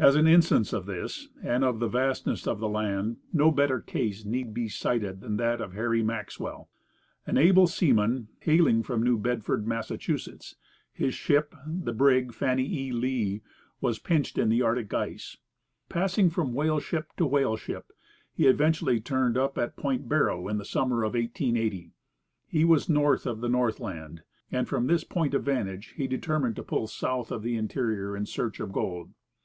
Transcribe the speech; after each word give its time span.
As 0.00 0.16
an 0.16 0.26
instance 0.26 0.72
of 0.72 0.84
this, 0.84 1.28
and 1.40 1.62
of 1.62 1.78
the 1.78 1.86
vastness 1.86 2.44
of 2.44 2.58
the 2.58 2.68
land, 2.68 3.18
no 3.32 3.52
better 3.52 3.80
case 3.80 4.24
need 4.24 4.52
be 4.52 4.68
cited 4.68 5.20
than 5.20 5.36
that 5.36 5.60
of 5.60 5.74
Harry 5.74 6.02
Maxwell. 6.02 6.68
An 7.24 7.38
able 7.38 7.68
seaman, 7.68 8.26
hailing 8.40 8.82
from 8.82 9.04
New 9.04 9.16
Bedford, 9.16 9.64
Massachusetts, 9.64 10.56
his 10.92 11.14
ship, 11.14 11.54
the 11.64 11.92
brig 11.92 12.32
Fannie 12.34 12.66
E. 12.66 12.90
Lee, 12.90 13.42
was 13.80 14.00
pinched 14.00 14.38
in 14.38 14.48
the 14.48 14.60
Arctic 14.60 14.92
ice. 14.92 15.36
Passing 15.88 16.30
from 16.30 16.52
whaleship 16.52 17.14
to 17.16 17.24
whaleship, 17.24 17.92
he 18.32 18.48
eventually 18.48 18.98
turned 18.98 19.38
up 19.38 19.56
at 19.56 19.76
Point 19.76 20.08
Barrow 20.08 20.48
in 20.48 20.58
the 20.58 20.64
summer 20.64 21.04
of 21.04 21.14
1880. 21.14 21.92
He 22.48 22.64
was 22.64 22.88
north 22.88 23.24
of 23.24 23.40
the 23.40 23.48
Northland, 23.48 24.22
and 24.50 24.66
from 24.66 24.88
this 24.88 25.04
point 25.04 25.32
of 25.32 25.44
vantage 25.44 25.94
he 25.96 26.08
determined 26.08 26.56
to 26.56 26.64
pull 26.64 26.88
south 26.88 27.30
of 27.30 27.44
the 27.44 27.54
interior 27.54 28.16
in 28.16 28.26
search 28.26 28.58
of 28.58 28.72
gold. 28.72 29.12